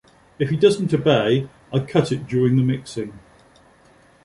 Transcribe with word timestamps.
If 0.39 0.49
he 0.49 0.57
doesn't 0.57 0.91
obey, 0.95 1.47
I 1.71 1.77
cut 1.77 2.11
it 2.11 2.25
during 2.25 2.55
the 2.55 2.63
mixing. 2.63 3.19